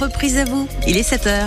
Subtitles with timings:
[0.00, 1.46] Reprise à vous, il est 7h.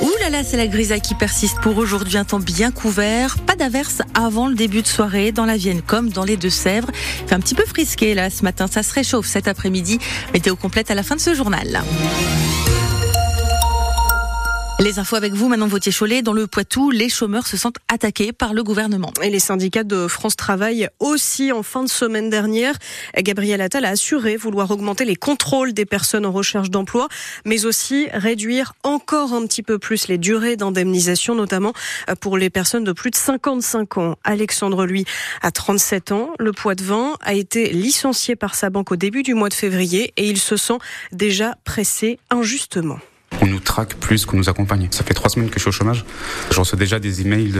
[0.00, 2.16] Ouh là là, c'est la grisaille qui persiste pour aujourd'hui.
[2.16, 6.08] Un temps bien couvert, pas d'averse avant le début de soirée dans la Vienne comme
[6.08, 6.88] dans les Deux-Sèvres.
[7.26, 9.98] Fait un petit peu frisqué là ce matin, ça se réchauffe cet après-midi.
[10.32, 11.82] Météo complète à la fin de ce journal.
[14.80, 16.22] Les infos avec vous, Manon Vautier-Cholet.
[16.22, 19.12] Dans le Poitou, les chômeurs se sentent attaqués par le gouvernement.
[19.22, 22.76] Et les syndicats de France Travail aussi en fin de semaine dernière.
[23.18, 27.08] Gabriel Attal a assuré vouloir augmenter les contrôles des personnes en recherche d'emploi,
[27.44, 31.74] mais aussi réduire encore un petit peu plus les durées d'indemnisation, notamment
[32.20, 34.16] pour les personnes de plus de 55 ans.
[34.24, 35.04] Alexandre, lui,
[35.42, 36.30] a 37 ans.
[36.38, 36.84] Le poids de
[37.20, 40.56] a été licencié par sa banque au début du mois de février et il se
[40.56, 40.78] sent
[41.12, 42.98] déjà pressé injustement
[43.40, 44.88] on nous traque plus qu'on nous accompagne.
[44.90, 46.04] Ça fait trois semaines que je suis au chômage.
[46.50, 47.54] Je reçois déjà des emails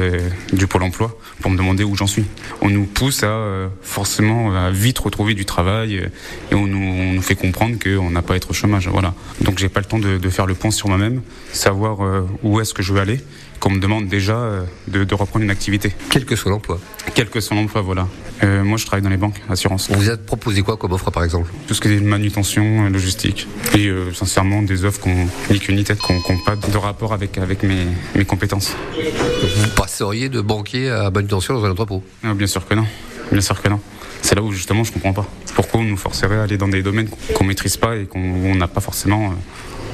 [0.53, 2.25] du Pôle emploi pour me demander où j'en suis.
[2.61, 6.11] On nous pousse à euh, forcément à vite retrouver du travail
[6.51, 6.79] et on nous,
[7.21, 8.89] fait comprendre qu'on n'a pas à être au chômage.
[8.89, 9.15] Voilà.
[9.41, 12.75] Donc j'ai pas le temps de, faire le point sur moi-même, savoir euh, où est-ce
[12.75, 13.21] que je veux aller
[13.59, 15.93] qu'on me demande déjà euh, de, reprendre une activité.
[16.09, 16.81] Quel que soit l'emploi
[17.15, 18.09] Quel que soit l'emploi, voilà.
[18.43, 19.91] Euh, moi, je travaille dans les banques, assurance.
[19.91, 21.53] Vous vous êtes proposé quoi comme offre, par exemple?
[21.69, 23.47] Tout ce qui est manutention, logistique.
[23.77, 27.37] Et sincèrement, des offres qu'on ni queue ni tête, qui n'ont pas de rapport avec,
[27.37, 27.85] avec mes,
[28.15, 28.75] mes compétences.
[28.97, 32.03] Vous passeriez de banquier à manutention dans un entrepôt?
[32.25, 32.87] Ah, Bien sûr que non.
[33.31, 33.81] Bien sûr que non.
[34.23, 35.27] C'est là où justement je comprends pas.
[35.55, 38.69] Pourquoi on nous forcerait à aller dans des domaines qu'on maîtrise pas et qu'on n'a
[38.69, 39.35] pas forcément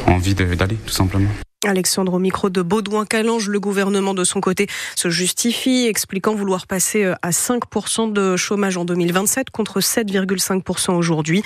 [0.07, 1.31] envie d'aller, tout simplement.
[1.67, 7.05] Alexandre au micro de Baudouin-Calange, le gouvernement de son côté se justifie, expliquant vouloir passer
[7.05, 11.43] euh, à 5% de chômage en 2027 contre 7,5% aujourd'hui.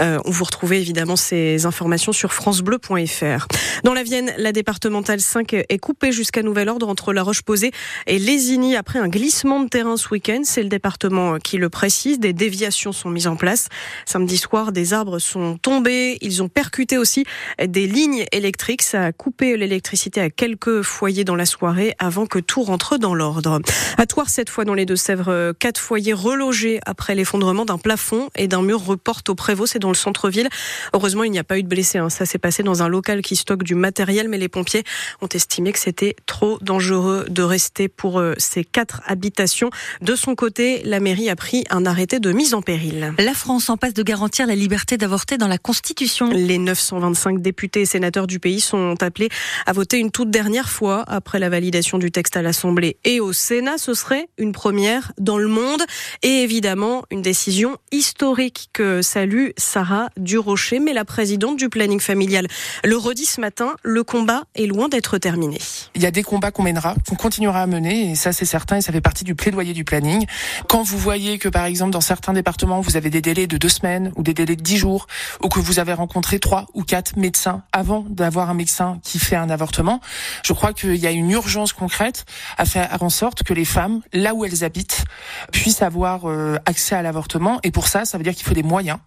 [0.00, 3.46] Euh, on vous retrouvez évidemment ces informations sur francebleu.fr.
[3.84, 7.70] Dans la Vienne, la départementale 5 est coupée jusqu'à nouvel ordre entre La Roche-Posay
[8.06, 10.40] et Lésigny après un glissement de terrain ce week-end.
[10.44, 12.18] C'est le département qui le précise.
[12.18, 13.68] Des déviations sont mises en place.
[14.06, 16.16] Samedi soir, des arbres sont tombés.
[16.22, 17.24] Ils ont percuté aussi
[17.62, 18.82] des lignes électriques.
[18.82, 23.14] Ça a coupé l'électricité à quelques foyers dans la soirée avant que tout rentre dans
[23.14, 23.60] l'ordre.
[23.96, 28.48] À Toire, cette fois dans les Deux-Sèvres, quatre foyers relogés après l'effondrement d'un plafond et
[28.48, 30.48] d'un mur reportent au Prévost, c'est dans le centre-ville.
[30.94, 31.98] Heureusement, il n'y a pas eu de blessés.
[31.98, 32.10] Hein.
[32.10, 34.84] Ça s'est passé dans un local qui stocke du matériel, mais les pompiers
[35.20, 39.70] ont estimé que c'était trop dangereux de rester pour euh, ces quatre habitations.
[40.00, 43.14] De son côté, la mairie a pris un arrêté de mise en péril.
[43.18, 46.30] La France en passe de garantir la liberté d'avorter dans la Constitution.
[46.30, 49.28] Les 925 députés et sénateurs du pays sont appelés
[49.66, 53.32] a voté une toute dernière fois après la validation du texte à l'Assemblée et au
[53.32, 53.78] Sénat.
[53.78, 55.82] Ce serait une première dans le monde
[56.22, 62.46] et évidemment une décision historique que salue Sarah Durocher, mais la présidente du planning familial
[62.84, 65.58] le redit ce matin, le combat est loin d'être terminé.
[65.94, 68.76] Il y a des combats qu'on mènera, qu'on continuera à mener et ça c'est certain
[68.76, 70.26] et ça fait partie du plaidoyer du planning.
[70.68, 73.68] Quand vous voyez que par exemple dans certains départements vous avez des délais de deux
[73.68, 75.06] semaines ou des délais de dix jours
[75.42, 79.27] ou que vous avez rencontré trois ou quatre médecins avant d'avoir un médecin qui fait
[79.36, 80.00] un avortement.
[80.44, 82.24] Je crois qu'il y a une urgence concrète
[82.56, 85.04] à faire en sorte que les femmes, là où elles habitent,
[85.52, 87.60] puissent avoir euh, accès à l'avortement.
[87.62, 88.98] Et pour ça, ça veut dire qu'il faut des moyens.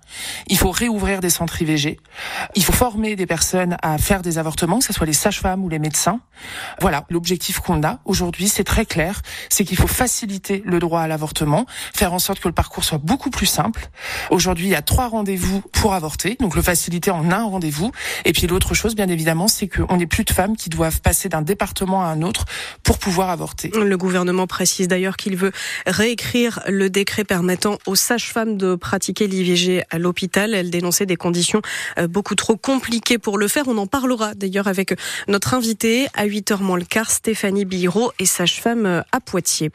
[0.47, 1.99] Il faut réouvrir des centres IVG.
[2.55, 5.69] Il faut former des personnes à faire des avortements, que ce soit les sages-femmes ou
[5.69, 6.19] les médecins.
[6.79, 11.07] Voilà, l'objectif qu'on a aujourd'hui, c'est très clair, c'est qu'il faut faciliter le droit à
[11.07, 13.89] l'avortement, faire en sorte que le parcours soit beaucoup plus simple.
[14.29, 17.91] Aujourd'hui, il y a trois rendez-vous pour avorter, donc le faciliter en un rendez-vous.
[18.25, 21.29] Et puis l'autre chose, bien évidemment, c'est qu'on n'est plus de femmes qui doivent passer
[21.29, 22.45] d'un département à un autre
[22.83, 23.71] pour pouvoir avorter.
[23.73, 25.53] Le gouvernement précise d'ailleurs qu'il veut
[25.87, 30.53] réécrire le décret permettant aux sages-femmes de pratiquer l'IVG à l'hôpital.
[30.53, 31.61] Elle dénonçait des conditions
[31.97, 33.69] euh, beaucoup trop compliquées pour le faire.
[33.69, 34.93] On en parlera d'ailleurs avec
[35.29, 39.71] notre invité à 8h moins le quart, Stéphanie Billot et sage-femme euh, à Poitiers.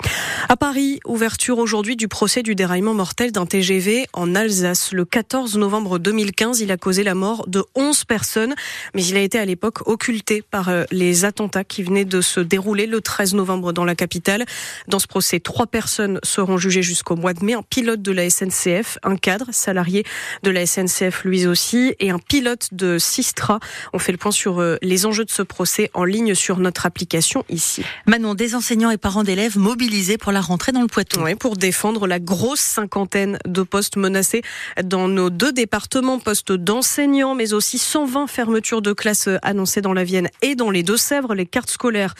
[0.50, 4.92] À Paris, ouverture aujourd'hui du procès du déraillement mortel d'un TGV en Alsace.
[4.92, 8.54] Le 14 novembre 2015, il a causé la mort de 11 personnes,
[8.94, 12.40] mais il a été à l'époque occulté par euh, les attentats qui venaient de se
[12.40, 14.44] dérouler le 13 novembre dans la capitale.
[14.88, 17.54] Dans ce procès, trois personnes seront jugées jusqu'au mois de mai.
[17.54, 20.04] Un pilote de la SNCF, un cadre salarié
[20.42, 23.60] de la SNCF lui aussi, et un pilote de Sistra.
[23.92, 26.86] On fait le point sur euh, les enjeux de ce procès en ligne sur notre
[26.86, 27.84] application ici.
[28.06, 31.20] Manon, des enseignants et parents d'élèves mobilisés pour la rentrée dans le Poitou.
[31.22, 34.42] Oui, pour défendre la grosse cinquantaine de postes menacés
[34.82, 40.02] dans nos deux départements, postes d'enseignants, mais aussi 120 fermetures de classes annoncées dans la
[40.02, 41.34] vie Et dans les Deux-Sèvres.
[41.34, 42.14] Les cartes scolaires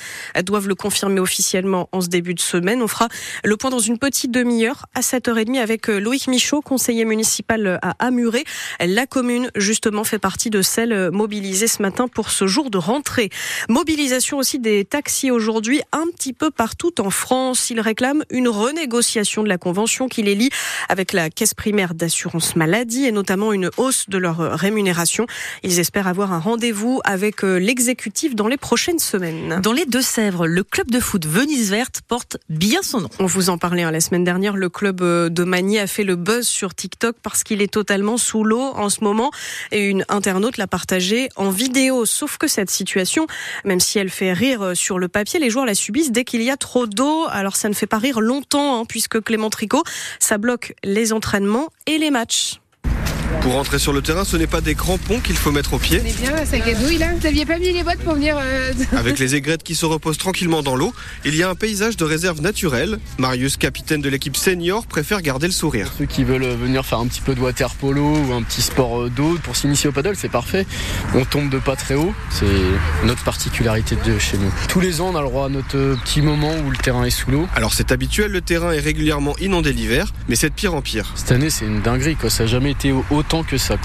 [0.44, 2.82] doivent le confirmer officiellement en ce début de semaine.
[2.82, 3.08] On fera
[3.44, 8.44] le point dans une petite demi-heure à 7h30 avec Loïc Michaud, conseiller municipal à Amuré.
[8.81, 13.31] La commune, justement, fait partie de celles mobilisées ce matin pour ce jour de rentrée.
[13.69, 17.70] Mobilisation aussi des taxis aujourd'hui un petit peu partout en France.
[17.70, 20.50] Ils réclament une renégociation de la convention qui les lie
[20.88, 25.26] avec la caisse primaire d'assurance maladie et notamment une hausse de leur rémunération.
[25.62, 29.60] Ils espèrent avoir un rendez-vous avec euh, l'exécutif dans les prochaines semaines.
[29.62, 33.08] Dans les Deux-Sèvres, le club de foot Venise Verte porte bien son nom.
[33.20, 34.56] On vous en parlait hein, la semaine dernière.
[34.56, 38.16] Le club euh, de Magny a fait le buzz sur TikTok parce qu'il est totalement
[38.16, 39.30] sous l'eau en ce moment
[39.70, 42.06] et une internaute l'a partagé en vidéo.
[42.06, 43.28] Sauf que cette situation,
[43.64, 46.42] même si elle fait rire euh, sur le papier, les joueurs la subissent dès qu'il
[46.42, 47.26] y a trop d'eau.
[47.30, 49.84] Alors ça ne fait pas rire longtemps hein, puisque Clément Tricot,
[50.18, 52.58] ça bloque les entraînements et les matchs.
[53.40, 56.00] Pour rentrer sur le terrain, ce n'est pas des crampons qu'il faut mettre au pied.
[56.02, 57.12] On est bien, sac à douille là.
[57.14, 58.37] Vous n'aviez pas mis les bottes pour venir.
[58.38, 58.73] Euh...
[58.96, 60.93] Avec les aigrettes qui se reposent tranquillement dans l'eau,
[61.25, 62.99] il y a un paysage de réserve naturelle.
[63.19, 65.93] Marius, capitaine de l'équipe senior, préfère garder le sourire.
[65.99, 69.02] Ceux qui veulent venir faire un petit peu de water polo ou un petit sport
[69.02, 70.67] euh, d'eau pour s'initier au paddle, c'est parfait.
[71.14, 72.46] On tombe de pas très haut, c'est
[73.05, 74.52] notre particularité de chez nous.
[74.69, 77.05] Tous les ans, on a le droit à notre euh, petit moment où le terrain
[77.05, 77.46] est sous l'eau.
[77.55, 81.12] Alors c'est habituel, le terrain est régulièrement inondé l'hiver, mais c'est de pire en pire.
[81.14, 82.31] Cette année, c'est une dinguerie, quoi.
[82.31, 83.76] ça n'a jamais été autant que ça.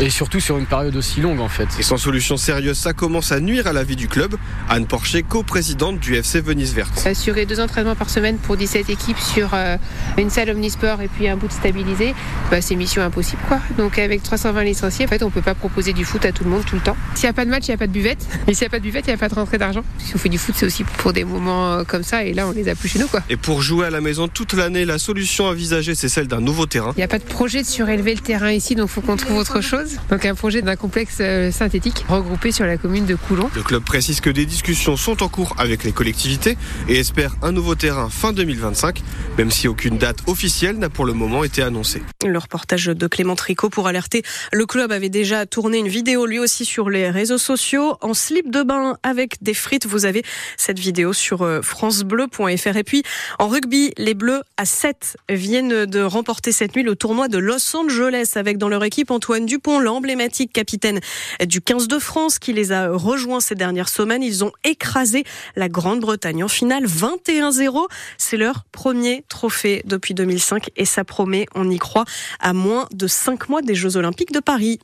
[0.00, 1.68] Et surtout sur une période aussi longue en fait.
[1.78, 4.36] Et sans solution sérieuse, ça commence à nuire à la vie du club.
[4.68, 7.06] Anne Porcher, co-présidente du FC Venise Verte.
[7.06, 9.76] Assurer deux entraînements par semaine pour 17 équipes sur euh,
[10.18, 12.14] une salle omnisport et puis un bout de stabilisé,
[12.50, 13.60] bah, c'est mission impossible quoi.
[13.78, 16.50] Donc avec 320 licenciés, en fait on peut pas proposer du foot à tout le
[16.50, 16.96] monde tout le temps.
[17.14, 18.26] S'il n'y a pas de match, il n'y a pas de buvette.
[18.46, 19.84] Et s'il n'y a pas de buvette, il n'y a pas de rentrée d'argent.
[19.98, 22.46] Si on fait du foot, c'est aussi pour des moments euh, comme ça et là
[22.48, 23.22] on les a plus chez nous quoi.
[23.28, 26.66] Et pour jouer à la maison toute l'année, la solution envisagée c'est celle d'un nouveau
[26.66, 26.92] terrain.
[26.96, 29.36] Il n'y a pas de projet de surélever le terrain ici, donc faut qu'on trouve
[29.36, 29.96] autre chose.
[30.10, 33.50] Donc un projet d'un complexe euh, synthétique regroupé sur la commune de Coulon.
[33.54, 36.56] Le club précise que des discussions sont en cours avec les collectivités
[36.88, 39.02] et espère un nouveau terrain fin 2025,
[39.38, 42.02] même si aucune date officielle n'a pour le moment été annoncée.
[42.24, 44.22] Le reportage de Clément Tricot pour alerter.
[44.52, 48.50] Le club avait déjà tourné une vidéo lui aussi sur les réseaux sociaux en slip
[48.50, 49.86] de bain avec des frites.
[49.86, 50.22] Vous avez
[50.56, 52.76] cette vidéo sur euh, francebleu.fr.
[52.76, 53.02] Et puis
[53.38, 57.76] en rugby, les Bleus à 7 viennent de remporter cette nuit le tournoi de Los
[57.76, 61.00] Angeles avec dans leur équipe Antoine Dupont, l'emblématique capitaine
[61.46, 64.22] du 15 de France qui les a rejoints ces dernières semaines.
[64.22, 65.24] Ils ont écrasé
[65.56, 67.86] la Grande-Bretagne en finale 21-0.
[68.18, 72.04] C'est leur premier trophée depuis 2005 et ça promet, on y croit,
[72.38, 74.78] à moins de 5 mois des Jeux Olympiques de Paris.